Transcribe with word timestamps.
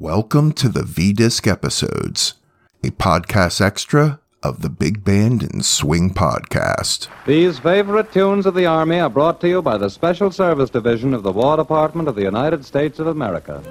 Welcome 0.00 0.52
to 0.52 0.70
the 0.70 0.82
V 0.82 1.12
Disc 1.12 1.46
episodes, 1.46 2.32
a 2.82 2.88
podcast 2.88 3.60
extra 3.60 4.18
of 4.42 4.62
the 4.62 4.70
Big 4.70 5.04
Band 5.04 5.42
and 5.42 5.62
Swing 5.62 6.14
podcast. 6.14 7.08
These 7.26 7.58
favorite 7.58 8.10
tunes 8.10 8.46
of 8.46 8.54
the 8.54 8.64
Army 8.64 8.98
are 8.98 9.10
brought 9.10 9.42
to 9.42 9.48
you 9.50 9.60
by 9.60 9.76
the 9.76 9.90
Special 9.90 10.30
Service 10.30 10.70
Division 10.70 11.12
of 11.12 11.22
the 11.22 11.32
War 11.32 11.58
Department 11.58 12.08
of 12.08 12.14
the 12.14 12.22
United 12.22 12.64
States 12.64 12.98
of 12.98 13.08
America. 13.08 13.62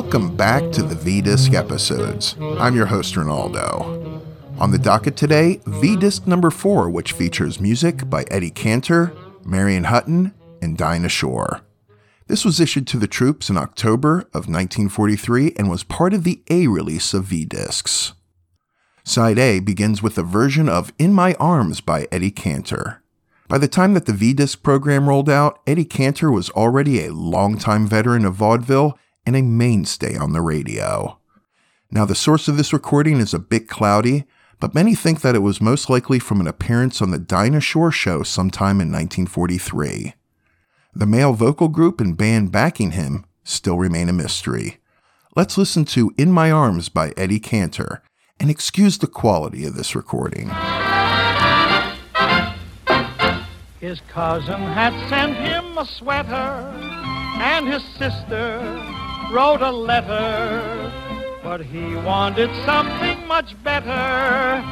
Welcome 0.00 0.36
back 0.36 0.70
to 0.70 0.80
the 0.80 0.94
V 0.94 1.20
Disc 1.20 1.54
episodes. 1.54 2.36
I'm 2.40 2.76
your 2.76 2.86
host, 2.86 3.16
Ronaldo. 3.16 4.22
On 4.60 4.70
the 4.70 4.78
docket 4.78 5.16
today, 5.16 5.60
V 5.66 5.96
Disc 5.96 6.24
number 6.24 6.52
four, 6.52 6.88
which 6.88 7.10
features 7.10 7.60
music 7.60 8.08
by 8.08 8.22
Eddie 8.30 8.52
Cantor, 8.52 9.12
Marion 9.44 9.82
Hutton, 9.82 10.34
and 10.62 10.78
Dinah 10.78 11.08
Shore. 11.08 11.62
This 12.28 12.44
was 12.44 12.60
issued 12.60 12.86
to 12.86 12.96
the 12.96 13.08
troops 13.08 13.50
in 13.50 13.56
October 13.56 14.20
of 14.32 14.46
1943 14.46 15.54
and 15.56 15.68
was 15.68 15.82
part 15.82 16.14
of 16.14 16.22
the 16.22 16.42
A 16.48 16.68
release 16.68 17.12
of 17.12 17.24
V 17.24 17.44
Discs. 17.44 18.12
Side 19.02 19.40
A 19.40 19.58
begins 19.58 20.00
with 20.00 20.16
a 20.16 20.22
version 20.22 20.68
of 20.68 20.92
In 21.00 21.12
My 21.12 21.34
Arms 21.40 21.80
by 21.80 22.06
Eddie 22.12 22.30
Cantor. 22.30 23.02
By 23.48 23.58
the 23.58 23.66
time 23.66 23.94
that 23.94 24.06
the 24.06 24.12
V 24.12 24.32
Disc 24.32 24.62
program 24.62 25.08
rolled 25.08 25.28
out, 25.28 25.58
Eddie 25.66 25.84
Cantor 25.84 26.30
was 26.30 26.50
already 26.50 27.04
a 27.04 27.12
longtime 27.12 27.88
veteran 27.88 28.24
of 28.24 28.36
vaudeville 28.36 28.96
and 29.28 29.36
a 29.36 29.42
mainstay 29.42 30.16
on 30.16 30.32
the 30.32 30.40
radio. 30.40 31.18
Now, 31.90 32.06
the 32.06 32.14
source 32.14 32.48
of 32.48 32.56
this 32.56 32.72
recording 32.72 33.18
is 33.18 33.34
a 33.34 33.38
bit 33.38 33.68
cloudy, 33.68 34.24
but 34.58 34.74
many 34.74 34.94
think 34.94 35.20
that 35.20 35.34
it 35.34 35.40
was 35.40 35.60
most 35.60 35.90
likely 35.90 36.18
from 36.18 36.40
an 36.40 36.48
appearance 36.48 37.02
on 37.02 37.10
the 37.10 37.18
Dinah 37.18 37.60
Shore 37.60 37.92
show 37.92 38.22
sometime 38.22 38.80
in 38.80 38.90
1943. 38.90 40.14
The 40.94 41.06
male 41.06 41.34
vocal 41.34 41.68
group 41.68 42.00
and 42.00 42.16
band 42.16 42.50
backing 42.50 42.92
him 42.92 43.26
still 43.44 43.76
remain 43.76 44.08
a 44.08 44.14
mystery. 44.14 44.78
Let's 45.36 45.58
listen 45.58 45.84
to 45.86 46.14
In 46.16 46.32
My 46.32 46.50
Arms 46.50 46.88
by 46.88 47.12
Eddie 47.18 47.38
Cantor 47.38 48.02
and 48.40 48.50
excuse 48.50 48.96
the 48.96 49.06
quality 49.06 49.66
of 49.66 49.74
this 49.74 49.94
recording. 49.94 50.48
His 53.78 54.00
cousin 54.08 54.62
had 54.62 54.92
sent 55.10 55.36
him 55.36 55.76
a 55.76 55.84
sweater, 55.84 56.72
and 57.40 57.68
his 57.68 57.84
sister 57.98 58.97
wrote 59.30 59.62
a 59.62 59.70
letter. 59.70 60.92
But 61.42 61.62
he 61.62 61.94
wanted 61.96 62.50
something 62.64 63.26
much 63.26 63.60
better. 63.62 64.62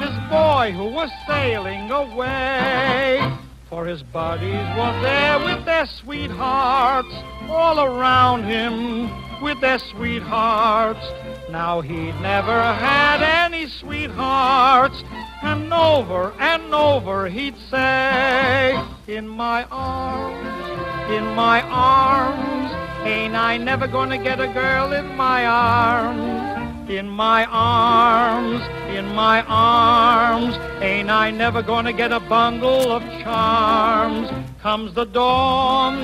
This 0.00 0.16
boy 0.28 0.72
who 0.72 0.86
was 0.86 1.10
sailing 1.26 1.90
away. 1.90 3.20
For 3.68 3.86
his 3.86 4.02
buddies 4.02 4.66
were 4.76 5.00
there 5.02 5.38
with 5.40 5.64
their 5.64 5.86
sweethearts, 5.86 7.12
all 7.48 7.80
around 7.80 8.44
him 8.44 9.10
with 9.42 9.60
their 9.60 9.78
sweethearts. 9.78 11.04
Now 11.50 11.80
he'd 11.80 12.20
never 12.20 12.62
had 12.74 13.22
any 13.22 13.66
sweethearts, 13.66 15.02
and 15.42 15.72
over 15.72 16.32
and 16.38 16.72
over 16.72 17.28
he'd 17.28 17.56
say, 17.70 18.80
In 19.06 19.26
my 19.28 19.64
arms, 19.64 21.10
in 21.10 21.24
my 21.34 21.62
arms, 21.62 22.65
ain't 23.06 23.36
I 23.36 23.56
never 23.56 23.86
gonna 23.86 24.18
get 24.18 24.40
a 24.40 24.48
girl 24.48 24.92
in 24.92 25.06
my 25.16 25.46
arms? 25.46 26.90
In 26.90 27.08
my 27.08 27.44
arms, 27.46 28.62
in 28.96 29.06
my 29.14 29.42
arms, 29.48 30.56
ain't 30.80 31.10
I 31.10 31.30
never 31.30 31.62
gonna 31.62 31.92
get 31.92 32.12
a 32.12 32.20
bundle 32.20 32.92
of 32.92 33.02
charms? 33.22 34.28
Comes 34.62 34.94
the 34.94 35.04
dawn, 35.04 35.94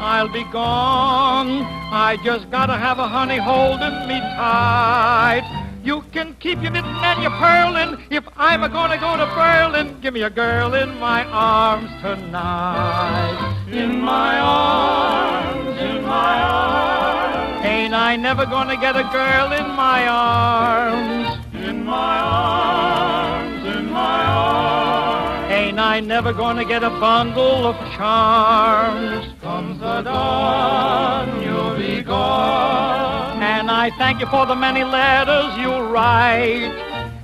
I'll 0.00 0.28
be 0.28 0.44
gone. 0.44 1.62
I 2.08 2.18
just 2.24 2.50
gotta 2.50 2.76
have 2.76 2.98
a 2.98 3.08
honey 3.08 3.38
holding 3.38 3.96
me 4.08 4.18
tight. 4.20 5.44
You 5.84 6.02
can 6.10 6.34
keep 6.40 6.60
your 6.62 6.72
knitting 6.72 6.90
and 7.10 7.22
your 7.22 7.30
purling. 7.32 8.02
If 8.10 8.24
I'm 8.36 8.64
a 8.64 8.68
gonna 8.68 8.98
go 8.98 9.16
to 9.16 9.26
Berlin, 9.26 10.00
give 10.00 10.14
me 10.14 10.22
a 10.22 10.30
girl 10.30 10.74
in 10.74 10.98
my 10.98 11.24
arms 11.24 11.90
tonight. 12.02 13.25
I 18.16 18.18
never 18.18 18.46
gonna 18.46 18.78
get 18.78 18.96
a 18.96 19.02
girl 19.12 19.52
in 19.52 19.68
my 19.76 20.08
arms? 20.08 21.38
In 21.52 21.84
my 21.84 22.18
arms, 22.18 23.76
in 23.76 23.90
my 23.90 24.24
arms. 24.24 25.52
Ain't 25.52 25.78
I 25.78 26.00
never 26.00 26.32
gonna 26.32 26.64
get 26.64 26.82
a 26.82 26.88
bundle 26.88 27.66
of 27.66 27.76
charms? 27.92 29.34
Comes 29.42 29.80
the 29.80 30.00
dawn, 30.00 31.42
you'll 31.42 31.76
be 31.76 32.00
gone. 32.00 33.42
And 33.42 33.70
I 33.70 33.90
thank 33.98 34.20
you 34.20 34.26
for 34.28 34.46
the 34.46 34.56
many 34.56 34.82
letters 34.82 35.54
you 35.58 35.72
write. 35.92 36.72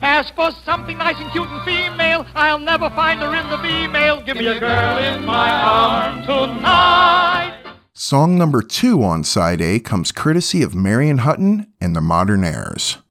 As 0.02 0.28
for 0.36 0.50
something 0.66 0.98
nice 0.98 1.16
and 1.18 1.32
cute 1.32 1.48
and 1.48 1.62
female, 1.64 2.26
I'll 2.34 2.58
never 2.58 2.90
find 2.90 3.18
her 3.20 3.34
in 3.34 3.48
the 3.48 3.56
female. 3.66 4.20
Give 4.20 4.36
me 4.36 4.46
a 4.46 4.60
girl 4.60 4.98
in 4.98 5.24
my 5.24 5.50
arms 5.50 6.26
tonight. 6.26 7.61
Song 7.94 8.38
number 8.38 8.62
two 8.62 9.04
on 9.04 9.22
side 9.22 9.60
A 9.60 9.78
comes 9.78 10.12
courtesy 10.12 10.62
of 10.62 10.74
Marion 10.74 11.18
Hutton 11.18 11.70
and 11.78 11.94
the 11.94 12.00
Modernaires. 12.00 13.02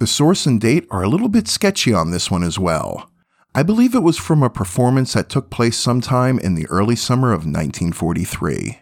The 0.00 0.06
source 0.08 0.46
and 0.46 0.60
date 0.60 0.84
are 0.90 1.04
a 1.04 1.08
little 1.08 1.28
bit 1.28 1.46
sketchy 1.46 1.94
on 1.94 2.10
this 2.10 2.28
one 2.28 2.42
as 2.42 2.58
well. 2.58 3.08
I 3.54 3.62
believe 3.62 3.94
it 3.94 4.02
was 4.02 4.18
from 4.18 4.42
a 4.42 4.50
performance 4.50 5.12
that 5.12 5.28
took 5.28 5.48
place 5.48 5.78
sometime 5.78 6.40
in 6.40 6.56
the 6.56 6.66
early 6.66 6.96
summer 6.96 7.28
of 7.28 7.46
1943. 7.46 8.80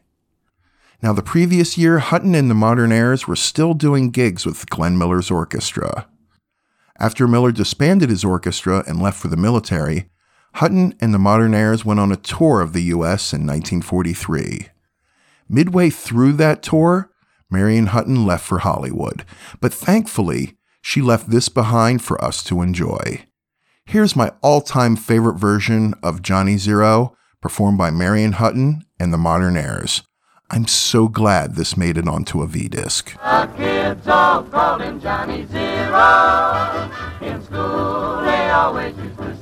Now, 1.03 1.13
the 1.13 1.23
previous 1.23 1.77
year, 1.77 1.99
Hutton 1.99 2.35
and 2.35 2.51
the 2.51 2.55
Modernaires 2.55 3.27
were 3.27 3.37
still 3.37 3.75
doing 3.75 4.11
gigs 4.11 4.47
with 4.47 4.71
Glenn 4.71 4.97
Miller's 4.97 5.31
orchestra. 5.31 6.09
After 6.99 7.29
Miller 7.29 7.53
disbanded 7.53 8.09
his 8.09 8.25
orchestra 8.25 8.83
and 8.87 9.03
left 9.03 9.21
for 9.21 9.29
the 9.29 9.37
military, 9.37 10.09
Hutton 10.55 10.95
and 11.03 11.13
the 11.13 11.19
Modernaires 11.19 11.85
went 11.85 12.01
on 12.01 12.13
a 12.13 12.17
tour 12.17 12.63
of 12.63 12.73
the 12.73 12.85
U.S. 12.85 13.35
in 13.35 13.47
1943. 13.47 14.71
Midway 15.49 15.91
through 15.91 16.33
that 16.35 16.63
tour, 16.63 17.11
Marion 17.51 17.87
Hutton 17.87 18.27
left 18.27 18.47
for 18.47 18.59
Hollywood, 18.59 19.25
but 19.61 19.73
thankfully, 19.73 20.57
she 20.81 21.01
left 21.01 21.31
this 21.31 21.49
behind 21.49 22.03
for 22.03 22.23
us 22.23 22.43
to 22.45 22.63
enjoy. 22.63 23.25
Here's 23.87 24.17
my 24.17 24.33
all 24.43 24.61
time 24.61 24.97
favorite 24.97 25.39
version 25.39 25.95
of 26.03 26.23
Johnny 26.23 26.57
Zero, 26.57 27.17
performed 27.41 27.79
by 27.79 27.91
Marion 27.91 28.33
Hutton 28.33 28.85
and 28.99 29.13
the 29.13 29.19
Modernaires. 29.19 30.03
I'm 30.51 30.67
so 30.67 31.09
glad 31.09 31.55
this 31.55 31.77
made 31.77 31.97
it 31.97 32.09
onto 32.09 32.43
a 32.43 32.47
V 32.47 32.69
disc. 32.69 33.15
The 33.15 33.51
kids 33.57 34.09
all 34.09 34.43
called 34.45 34.83
him 34.83 35.01
Johnny 35.01 35.47
Zero. 35.47 36.91
In 37.21 37.43
school 37.43 38.23
they 38.25 38.51
always 38.51 38.97
used 38.97 39.19
to 39.19 39.34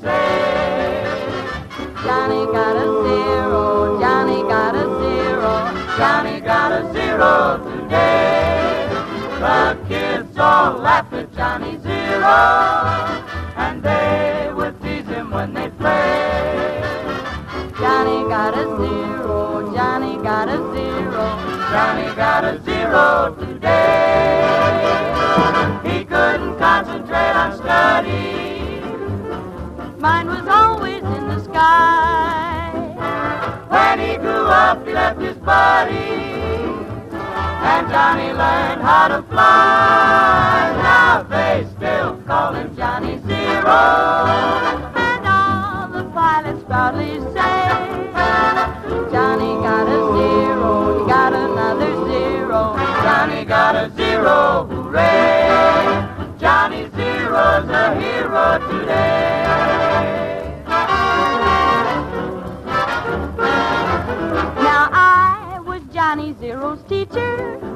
all 10.62 10.86
at 10.86 11.34
Johnny 11.34 11.76
Zero, 11.82 12.38
and 13.56 13.82
they 13.82 14.48
would 14.54 14.80
tease 14.80 15.06
him 15.06 15.32
when 15.32 15.52
they 15.52 15.68
played. 15.70 16.84
Johnny 17.80 18.18
got 18.34 18.54
a 18.54 18.64
zero, 18.80 19.74
Johnny 19.74 20.22
got 20.22 20.48
a 20.48 20.58
zero, 20.72 21.24
Johnny 21.72 22.14
got 22.14 22.44
a 22.44 22.62
zero 22.62 23.34
today. 23.40 24.38
He 25.82 26.04
couldn't 26.04 26.56
concentrate 26.58 27.34
on 27.42 27.56
study. 27.56 28.80
Mine 29.98 30.28
was 30.28 30.46
always 30.46 31.02
in 31.02 31.24
the 31.32 31.40
sky. 31.42 32.70
When 33.68 33.98
he 33.98 34.16
grew 34.16 34.46
up, 34.46 34.86
he 34.86 34.92
left 34.92 35.20
his 35.20 35.36
buddy. 35.38 36.12
And 37.72 37.88
Johnny 37.88 38.32
learned 38.32 38.82
how 38.82 39.08
to 39.08 39.22
fly. 39.24 40.01
Call 42.42 42.54
him 42.54 42.76
Johnny 42.76 43.18
Zero. 43.18 43.78
And 44.96 45.26
all 45.28 45.86
the 45.92 46.10
pilots 46.10 46.64
proudly 46.64 47.20
say, 47.32 47.68
Johnny 49.12 49.54
got 49.62 49.86
a 49.86 50.00
zero, 50.18 50.98
he 50.98 51.06
got 51.08 51.32
another 51.32 51.94
zero. 52.10 52.74
Johnny 53.04 53.44
got 53.44 53.76
a 53.76 53.92
zero, 53.94 54.66
hooray! 54.68 55.46
Johnny 56.40 56.90
Zero's 56.96 57.70
a 57.70 57.94
hero 58.00 58.58
today. 58.72 59.44
Now 64.66 64.88
I 64.90 65.60
was 65.64 65.80
Johnny 65.94 66.34
Zero 66.40 66.74
Joe's 66.74 66.82
teacher. 66.88 67.71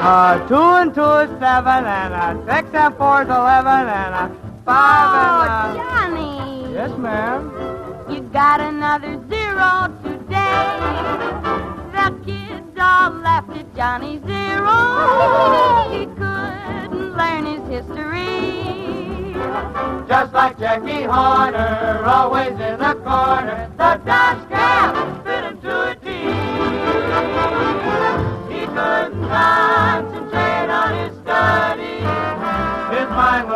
Uh, 0.00 0.46
two 0.48 0.54
and 0.54 0.94
two 0.94 1.02
is 1.02 1.30
seven, 1.40 1.84
and 1.84 2.14
a 2.14 2.44
six 2.46 2.68
and 2.72 2.94
four 2.96 3.22
is 3.22 3.28
eleven, 3.28 3.88
and 3.88 4.14
a 4.14 4.30
five 4.64 5.08
Oh, 5.10 5.42
and 5.42 5.50
a... 5.50 5.82
Johnny. 5.82 6.72
Yes, 6.72 6.92
ma'am. 6.98 7.52
You 8.08 8.20
got 8.32 8.60
another 8.60 9.18
zero 9.28 9.92
today. 10.04 10.78
The 11.92 12.14
kids 12.24 12.78
all 12.80 13.10
laughed 13.10 13.50
at 13.56 13.74
Johnny 13.74 14.20
Zero. 14.24 14.76
He 15.90 16.06
couldn't 16.06 17.16
learn 17.16 17.44
his 17.46 17.62
history. 17.68 19.34
Just 20.08 20.32
like 20.32 20.58
Jackie 20.58 21.02
Horner, 21.02 22.02
always 22.06 22.52
in 22.52 22.78
the 22.78 22.94
corner. 23.04 23.70
The 23.76 24.00
Dodge 24.06 24.37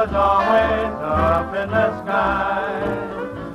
was 0.02 0.14
always 0.14 0.94
up 1.00 1.54
in 1.54 1.70
the 1.70 2.02
sky. 2.02 2.72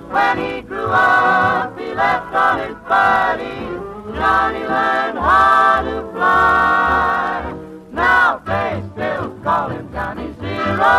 When 0.09 0.37
he 0.37 0.61
grew 0.61 0.87
up, 0.87 1.77
he 1.77 1.93
left 1.93 2.33
on 2.33 2.59
his 2.59 2.77
buddies. 2.87 4.15
Johnny 4.15 4.59
learned 4.59 5.19
how 5.19 5.81
to 5.83 6.11
fly. 6.13 7.53
Now 7.91 8.41
they 8.45 8.81
still 8.93 9.37
call 9.43 9.69
him 9.71 9.91
Johnny 9.91 10.33
Zero. 10.39 10.95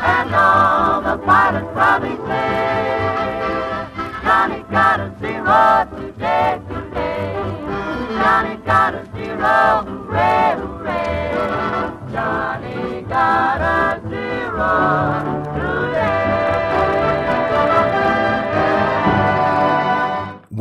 And 0.00 0.34
all 0.34 1.02
the 1.02 1.18
pilots 1.22 1.68
probably 1.74 2.16
say, 2.26 3.10
Johnny 4.24 4.62
got 4.70 5.00
a 5.00 5.14
zero 5.20 6.19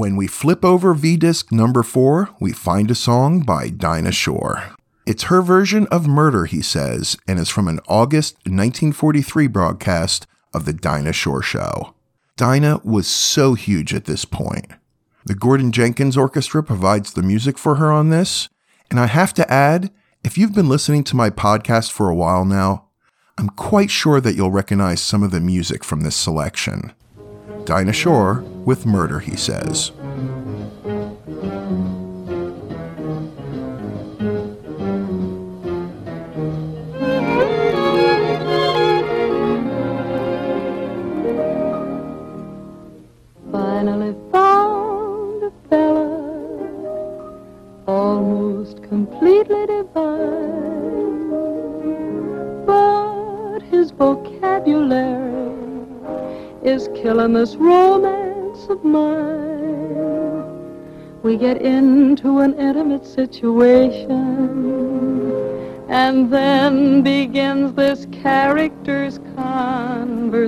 When 0.10 0.18
we 0.18 0.26
flip 0.26 0.66
over 0.66 0.96
V 0.96 1.18
disc 1.18 1.52
number 1.52 1.84
four, 1.84 2.30
we 2.40 2.52
find 2.52 2.90
a 2.90 2.96
song 2.96 3.42
by 3.42 3.70
Dinah 3.70 4.12
Shore. 4.12 4.74
It's 5.06 5.26
her 5.26 5.44
version 5.44 5.86
of 5.92 6.08
Murder, 6.08 6.46
he 6.46 6.64
says, 6.64 7.16
and 7.28 7.38
is 7.38 7.48
from 7.48 7.68
an 7.68 7.80
August 7.88 8.34
1943 8.38 9.46
broadcast 9.46 10.26
of 10.52 10.66
The 10.66 10.74
Dinah 10.74 11.14
Shore 11.14 11.44
Show. 11.44 11.94
Dinah 12.38 12.82
was 12.84 13.06
so 13.06 13.54
huge 13.54 13.94
at 13.94 14.06
this 14.06 14.26
point. 14.26 14.72
The 15.26 15.36
Gordon 15.36 15.72
Jenkins 15.72 16.18
Orchestra 16.18 16.64
provides 16.64 17.14
the 17.14 17.22
music 17.22 17.60
for 17.60 17.76
her 17.76 17.92
on 17.92 18.10
this, 18.10 18.50
and 18.90 19.00
I 19.00 19.06
have 19.06 19.32
to 19.36 19.54
add, 19.54 19.92
if 20.24 20.40
you've 20.40 20.56
been 20.56 20.70
listening 20.70 21.04
to 21.04 21.16
my 21.16 21.30
podcast 21.30 21.92
for 21.92 22.10
a 22.10 22.16
while 22.16 22.46
now, 22.46 22.88
I'm 23.38 23.50
quite 23.50 23.92
sure 23.92 24.20
that 24.22 24.36
you'll 24.36 24.50
recognize 24.50 25.02
some 25.02 25.22
of 25.22 25.30
the 25.30 25.40
music 25.40 25.84
from 25.84 26.02
this 26.02 26.16
selection. 26.16 26.94
Dinah 27.70 27.94
Shore 27.94 28.44
with 28.66 28.88
Murder, 28.88 29.20
he 29.20 29.36
says. 29.36 29.92
Finally 43.52 44.16
found 44.32 45.44
a 45.44 45.52
fella 45.70 46.24
almost 47.86 48.82
completely 48.82 49.68
killing 57.02 57.34
this 57.34 57.56
romance 57.56 58.68
of 58.68 58.84
mine. 58.84 59.40
We 61.24 61.38
get 61.38 61.62
into 61.62 62.40
an 62.40 62.58
intimate 62.60 63.06
situation, 63.06 64.20
and 65.90 66.32
then 66.32 67.02
begins 67.02 67.74
this 67.74 68.06
character's 68.12 69.20
conversation. 69.36 70.40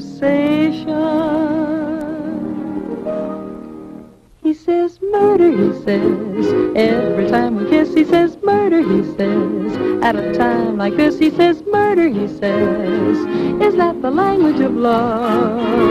He 4.44 4.54
says 4.54 5.00
murder, 5.02 5.52
he 5.52 5.72
says. 5.84 6.48
Every 6.76 7.30
time 7.30 7.56
we 7.56 7.70
kiss, 7.70 7.94
he 7.94 8.04
says 8.04 8.38
murder, 8.44 8.82
he 8.82 9.04
says. 9.16 10.04
At 10.04 10.16
a 10.16 10.34
time 10.34 10.78
like 10.78 10.96
this, 10.98 11.18
he 11.20 11.30
says 11.30 11.64
murder, 11.72 12.08
he 12.10 12.28
says. 12.28 13.18
Is 13.62 13.76
that 13.76 14.02
the 14.02 14.12
language 14.12 14.60
of 14.60 14.74
love? 14.76 15.91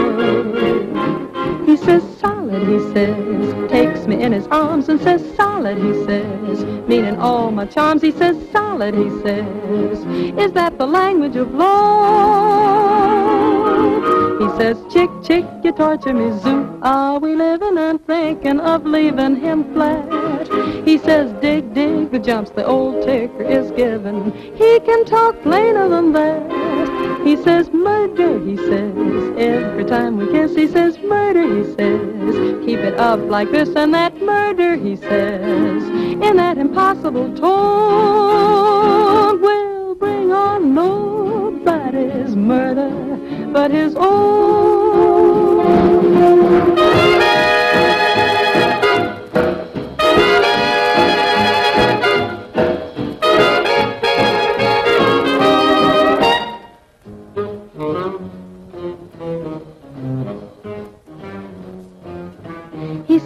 Says. 2.93 3.71
Takes 3.71 4.07
me 4.07 4.21
in 4.21 4.31
his 4.31 4.47
arms 4.47 4.89
and 4.89 4.99
says 5.01 5.21
solid, 5.35 5.77
he 5.77 5.93
says. 6.05 6.63
Meaning 6.87 7.17
all 7.17 7.51
my 7.51 7.65
charms, 7.65 8.01
he 8.01 8.11
says 8.11 8.37
solid, 8.51 8.93
he 8.93 9.09
says. 9.21 10.05
Is 10.37 10.51
that 10.53 10.77
the 10.77 10.85
language 10.85 11.35
of 11.35 11.53
love? 11.53 12.91
He 14.41 14.47
says, 14.57 14.77
chick, 14.91 15.09
chick, 15.23 15.45
you 15.63 15.71
torture 15.71 16.13
me, 16.13 16.31
zoo. 16.39 16.79
Are 16.81 17.19
we 17.19 17.35
living 17.35 17.77
and 17.77 18.03
thinking 18.05 18.59
of 18.59 18.85
leaving 18.85 19.35
him 19.35 19.71
flat? 19.73 20.07
He 20.85 20.97
says, 20.97 21.31
dig, 21.41 21.73
dig, 21.73 22.11
the 22.11 22.19
jumps 22.19 22.51
the 22.51 22.65
old 22.65 23.03
ticker 23.05 23.43
is 23.43 23.71
giving. 23.71 24.31
He 24.55 24.79
can 24.79 25.05
talk 25.05 25.41
plainer 25.43 25.87
than 25.87 26.11
that. 26.13 26.60
He 27.31 27.37
says, 27.43 27.71
murder, 27.71 28.39
he 28.39 28.57
says. 28.57 29.37
Every 29.37 29.85
time 29.85 30.17
we 30.17 30.29
kiss, 30.33 30.53
he 30.53 30.67
says, 30.67 30.99
murder, 30.99 31.43
he 31.43 31.63
says. 31.75 32.65
Keep 32.65 32.79
it 32.79 32.99
up 32.99 33.21
like 33.21 33.49
this 33.51 33.73
and 33.73 33.93
that, 33.93 34.21
murder, 34.21 34.75
he 34.75 34.97
says. 34.97 35.81
In 35.81 36.35
that 36.35 36.57
impossible 36.57 37.33
tone, 37.37 39.41
will 39.41 39.95
bring 39.95 40.33
on 40.33 40.73
nobody's 40.73 42.35
murder 42.35 42.89
but 43.53 43.71
his 43.71 43.93
He 43.93 43.99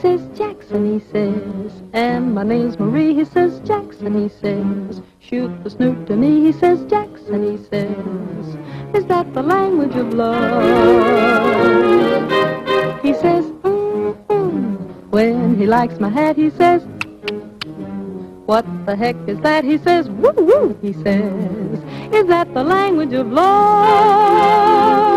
says, 0.05 0.37
Jackson, 0.37 0.93
he 0.93 0.99
says, 1.11 1.81
and 1.93 2.35
my 2.35 2.43
name's 2.43 2.77
Marie. 2.77 3.15
He 3.15 3.25
says, 3.25 3.59
Jackson, 3.61 4.13
he 4.21 4.29
says, 4.29 5.01
shoot 5.19 5.51
the 5.63 5.69
snoot 5.71 6.05
to 6.05 6.15
me. 6.15 6.41
He 6.41 6.51
says, 6.51 6.85
Jackson, 6.85 7.41
he 7.41 7.57
says, 7.71 8.45
is 8.93 9.03
that 9.07 9.33
the 9.33 9.41
language 9.41 9.95
of 9.95 10.13
love? 10.13 10.61
He 13.01 13.15
says, 13.15 13.45
mm, 13.45 14.15
mm. 14.27 15.09
when 15.09 15.57
he 15.57 15.65
likes 15.65 15.99
my 15.99 16.09
hat, 16.09 16.35
he 16.35 16.51
says, 16.51 16.83
what 18.45 18.63
the 18.85 18.95
heck 18.95 19.15
is 19.27 19.39
that? 19.39 19.63
He 19.63 19.79
says, 19.79 20.07
woo 20.07 20.33
woo, 20.37 20.77
he 20.83 20.93
says, 20.93 21.79
is 22.13 22.27
that 22.27 22.53
the 22.53 22.63
language 22.63 23.13
of 23.13 23.31
love? 23.31 25.14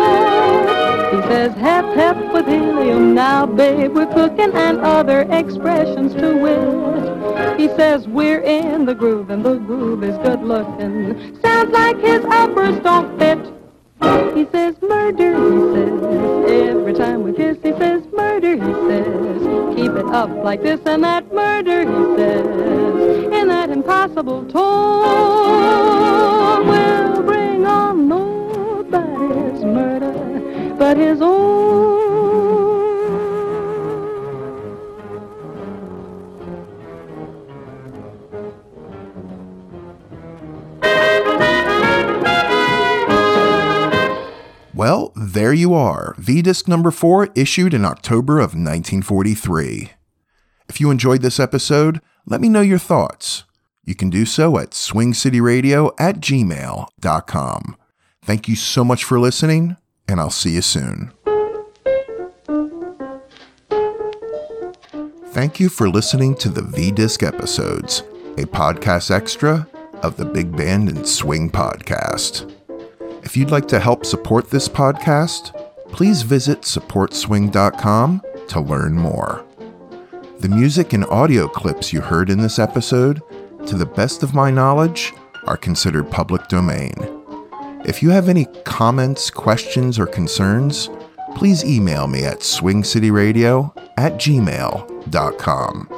Says, 1.29 1.53
hep 1.57 1.85
hep 1.93 2.33
with 2.33 2.47
helium 2.47 3.13
now, 3.13 3.45
babe, 3.45 3.93
we're 3.93 4.07
cooking 4.07 4.51
and 4.51 4.79
other 4.79 5.27
expressions 5.29 6.15
to 6.15 6.35
wit. 6.35 7.59
He 7.59 7.67
says, 7.75 8.07
we're 8.07 8.41
in 8.41 8.85
the 8.85 8.95
groove 8.95 9.29
and 9.29 9.45
the 9.45 9.57
groove 9.57 10.03
is 10.03 10.17
good 10.17 10.41
looking. 10.41 11.39
Sounds 11.41 11.71
like 11.71 11.99
his 11.99 12.25
uppers 12.25 12.79
don't 12.79 13.19
fit. 13.19 13.37
He 14.35 14.47
says, 14.51 14.81
murder, 14.81 15.35
he 15.35 15.59
says, 15.75 16.01
every 16.67 16.93
time 16.93 17.21
we 17.21 17.33
kiss, 17.33 17.57
he 17.61 17.73
says, 17.73 18.03
murder, 18.11 18.55
he 18.55 18.73
says, 18.89 19.75
keep 19.75 19.91
it 19.91 20.05
up 20.07 20.31
like 20.43 20.63
this 20.63 20.81
and 20.85 21.03
that, 21.03 21.31
murder, 21.31 21.81
he 21.81 22.15
says, 22.17 22.45
in 23.33 23.49
that 23.49 23.69
impossible 23.69 24.45
tone, 24.45 25.05
will 26.67 27.08
Well, 44.79 45.11
there 45.15 45.51
you 45.51 45.73
are, 45.73 46.15
V 46.17 46.41
Disc 46.41 46.67
number 46.67 46.89
4, 46.89 47.29
issued 47.35 47.73
in 47.73 47.83
October 47.83 48.39
of 48.39 48.55
1943. 48.55 49.91
If 50.69 50.79
you 50.79 50.89
enjoyed 50.89 51.21
this 51.21 51.37
episode, 51.37 51.99
let 52.25 52.39
me 52.39 52.47
know 52.47 52.61
your 52.61 52.77
thoughts. 52.77 53.43
You 53.83 53.93
can 53.93 54.09
do 54.09 54.25
so 54.25 54.57
at 54.57 54.71
swingcityradio 54.71 55.91
at 55.99 56.21
gmail.com. 56.21 57.75
Thank 58.21 58.47
you 58.47 58.55
so 58.55 58.83
much 58.85 59.03
for 59.03 59.19
listening, 59.19 59.75
and 60.09 60.19
I'll 60.19 60.31
see 60.31 60.55
you 60.55 60.61
soon. 60.61 61.11
Thank 65.27 65.59
you 65.59 65.69
for 65.69 65.87
listening 65.87 66.35
to 66.37 66.49
the 66.49 66.63
V 66.63 66.91
Disc 66.91 67.21
episodes, 67.21 67.99
a 68.37 68.45
podcast 68.45 69.11
extra 69.11 69.67
of 70.01 70.17
the 70.17 70.25
Big 70.25 70.55
Band 70.57 70.89
and 70.89 71.07
Swing 71.07 71.51
podcast. 71.51 72.51
If 73.23 73.37
you'd 73.37 73.51
like 73.51 73.67
to 73.67 73.79
help 73.79 74.05
support 74.05 74.49
this 74.49 74.67
podcast, 74.67 75.53
please 75.91 76.23
visit 76.23 76.61
supportswing.com 76.61 78.21
to 78.47 78.59
learn 78.59 78.95
more. 78.95 79.45
The 80.39 80.49
music 80.49 80.93
and 80.93 81.05
audio 81.05 81.47
clips 81.47 81.93
you 81.93 82.01
heard 82.01 82.31
in 82.31 82.39
this 82.39 82.57
episode, 82.57 83.21
to 83.67 83.75
the 83.75 83.85
best 83.85 84.23
of 84.23 84.33
my 84.33 84.49
knowledge, 84.49 85.13
are 85.45 85.57
considered 85.57 86.09
public 86.09 86.47
domain. 86.47 87.18
If 87.85 88.03
you 88.03 88.09
have 88.09 88.29
any 88.29 88.45
comments, 88.65 89.29
questions, 89.29 89.97
or 89.97 90.05
concerns, 90.05 90.89
please 91.35 91.63
email 91.63 92.07
me 92.07 92.25
at 92.25 92.39
swingcityradio 92.39 93.73
at 93.97 94.13
gmail.com. 94.13 95.89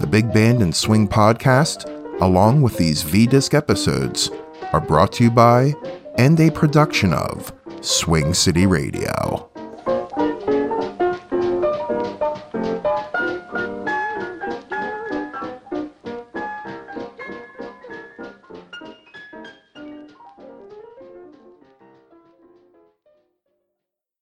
The 0.00 0.06
Big 0.06 0.32
Band 0.32 0.62
and 0.62 0.74
Swing 0.74 1.08
podcast, 1.08 1.90
along 2.20 2.62
with 2.62 2.76
these 2.76 3.02
V 3.02 3.26
Disc 3.26 3.54
episodes, 3.54 4.30
are 4.72 4.80
brought 4.80 5.12
to 5.14 5.24
you 5.24 5.30
by 5.30 5.74
and 6.16 6.38
a 6.40 6.50
production 6.50 7.12
of 7.12 7.52
Swing 7.80 8.34
City 8.34 8.66
Radio. 8.66 9.53